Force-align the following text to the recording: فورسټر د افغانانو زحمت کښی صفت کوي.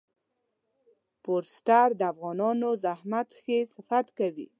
فورسټر 1.21 1.87
د 1.99 2.01
افغانانو 2.13 2.69
زحمت 2.83 3.27
کښی 3.37 3.59
صفت 3.73 4.05
کوي. 4.17 4.47